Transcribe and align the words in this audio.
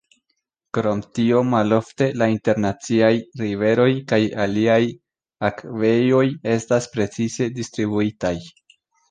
Krom 0.75 1.01
tio 1.17 1.41
malofte 1.49 2.07
la 2.21 2.27
internaciaj 2.35 3.11
riveroj 3.41 3.87
kaj 4.13 4.19
aliaj 4.47 4.79
akvejoj 5.51 6.25
estas 6.57 6.91
precize 6.97 7.51
distribuitaj. 7.61 8.35